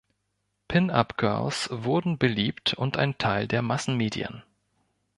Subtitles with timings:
[0.67, 4.41] Pin-up-Girls wurden beliebt und ein Teil der Massenmedien.